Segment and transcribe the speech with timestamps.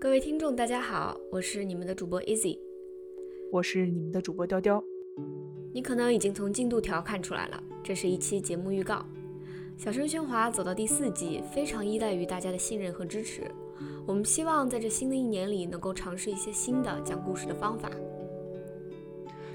[0.00, 2.56] 各位听众，大家好，我是你们的主播 Easy，
[3.50, 4.80] 我是你们的主播雕雕。
[5.74, 9.04] 你可能已经从进度条看出来了，这是一期节目预告。
[9.76, 13.42] 小声喧哗走到第四季，非常依赖于大家的信任和支持。
[14.06, 17.90] 我们希望在这新的一年里，能够尝试一些新的讲故事的方法。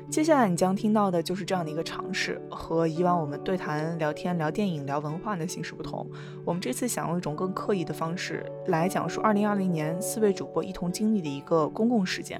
[0.09, 6.07] 接下来你将听到的就是这样的一个尝试，和以往我们对谈、聊天、聊电影、聊文化的形式不同，
[6.45, 12.39] 我们这次想用一种更刻意的方式来讲述2020年四位主播一同经历的一个公共事件，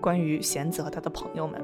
[0.00, 1.60] 关于贤子和他的朋友们。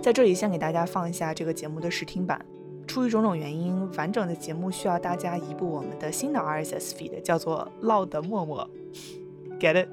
[0.00, 2.40] 在这里先给大家放一下这个节目的试听版。
[2.86, 8.70] 出于种种原因，完整的节目需要大家移步我们的新的 RSS feed，叫做“唠的默默
[9.58, 9.88] ”，get it？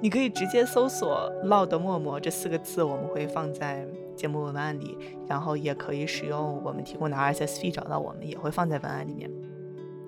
[0.00, 3.86] 你可以直接搜索“唠的默默”这四个字，我们会放在
[4.16, 4.96] 节目文案里，
[5.28, 9.30] 然后也可以使用我们提供的 RSS feed 找到我们，也会放在文案里面。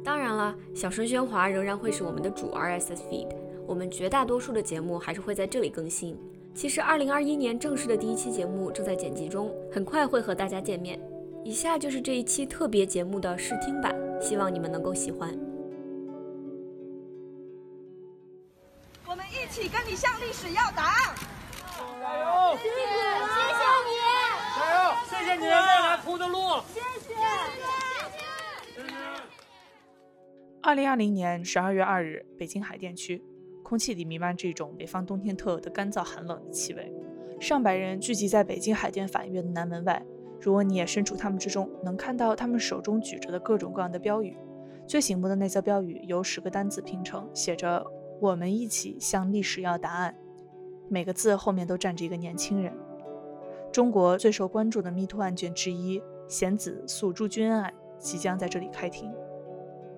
[0.03, 3.29] 当然了，小声喧哗仍然会是我们的主 RSS feed，
[3.67, 6.17] 我们绝大多数的节目还是会在这里更新。
[6.55, 10.99] 其实，二零二一年正式的第一期节目正在剪辑中，很快会和大家见面。
[11.45, 15.52] 以下就是这一期特别节目的试听版，希望你们能够喜欢。
[19.53, 21.15] 起跟你向历史要答案。
[22.01, 22.57] 加油！
[22.57, 22.73] 谢谢，
[23.29, 23.93] 谢谢你。
[24.57, 24.81] 加油！
[25.11, 26.39] 谢谢你未来铺的路。
[26.73, 27.15] 谢谢，
[28.75, 28.87] 谢谢。
[30.63, 33.23] 二零二零年十二月二日，北京海淀区。
[33.63, 36.91] 空气里弥漫着一种北方冬天特有的干燥寒冷的气味，
[37.39, 40.03] 上百人聚集在北京海淀法院的南门外。
[40.41, 44.37] 如果你也身处他们之中，能看到他们手中举着的各种各样的标语。
[44.87, 47.87] 最醒目的那则标语由十个单字拼成，写着
[48.23, 50.15] “我们一起向历史要答案”。
[50.89, 52.73] 每个字后面都站着一个年轻人。
[53.73, 59.13] 中国最受关注的弥托案件之一——贤子诉朱军案，即将在这里开庭。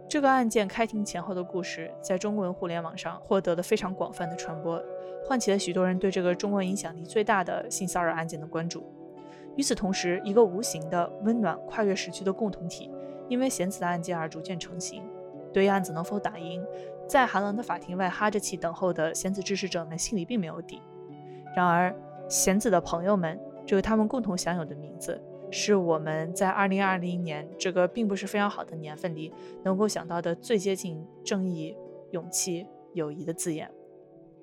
[0.09, 4.83] 这个案件开庭前后的故事，在中文互联网上获得了非常广泛的传播，
[5.27, 8.87] 唤起了许多人对这个中国影响力最大的性骚扰案件的关注。
[9.57, 12.91] 与此同时，一个无形的、温暖、跨越时区的共同体，
[13.29, 15.03] 因为贤子的案件而逐渐成型。
[15.55, 16.63] 对于案子能否打赢，
[17.09, 20.83] 在寒冷的法庭外哈着气等候的贤子支持者们心里并没有底。
[21.57, 21.95] 然而，
[22.29, 25.23] 贤子的朋友们这个他们共同享有的名字。
[25.51, 29.33] 是我们在二零二零年这个并不是非常好的年份里
[29.63, 31.77] 能够想到的最接近正义、
[32.11, 33.71] 勇气、友谊的字眼。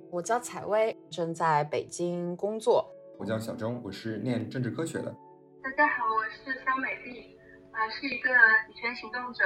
[0.09, 2.89] 我叫采薇，正在北京工作。
[3.17, 5.13] 我叫小钟，我是念政治科学的。
[5.61, 7.37] 大家好，我是肖美丽，
[7.71, 8.29] 啊，是一个
[8.69, 9.43] 女权行动者。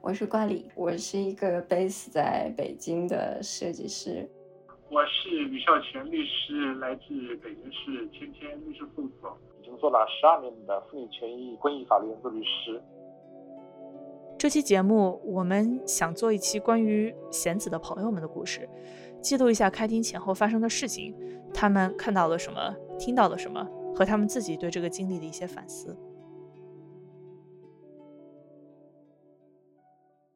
[0.00, 4.28] 我是冠礼，我是一个 base 在北京的设计师。
[4.90, 9.36] 我是吕孝全律师，来自北京市天天律师事务所。
[9.60, 12.80] 已经做了十二年的妇女权益公益法律援助律师。
[14.38, 18.66] 这期节目，我们想做一期关于贤子的朋友们的故事，
[19.20, 21.14] 记录一下开庭前后发生的事情，
[21.52, 25.94] 他们看到了什么，听到了什么，和他们自己对这个经历的一些反思。